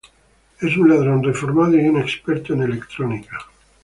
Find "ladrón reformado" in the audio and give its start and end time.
0.89-1.77